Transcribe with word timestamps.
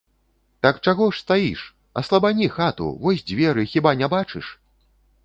Так 0.65 0.77
чаго 0.85 1.09
ж 1.17 1.19
стаіш, 1.25 1.61
аслабані 2.01 2.47
хату, 2.55 2.89
вось 3.05 3.21
дзверы, 3.29 3.67
хіба 3.75 3.91
не 4.01 4.11
бачыш? 4.15 4.45